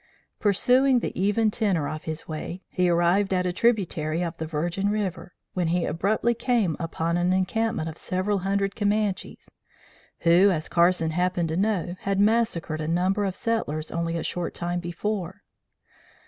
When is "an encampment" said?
7.17-7.87